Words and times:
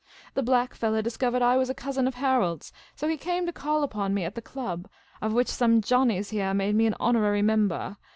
"The 0.33 0.41
black 0.41 0.73
fellah 0.73 1.03
discovahed 1.03 1.43
I 1.43 1.57
was 1.57 1.69
a 1.69 1.75
cousin 1.75 2.07
of 2.07 2.15
Harold's, 2.15 2.73
so 2.95 3.07
he 3.07 3.17
came 3.17 3.45
to 3.45 3.51
call 3.53 3.83
upon 3.83 4.15
me 4.15 4.23
at 4.23 4.33
the 4.33 4.41
club, 4.41 4.89
of 5.21 5.31
which 5.31 5.47
some 5.47 5.79
Johnnies 5.79 6.31
heali 6.31 6.55
made 6.55 6.73
me 6.73 6.87
an 6.87 6.95
honorary 6.99 7.43
niembah. 7.43 7.97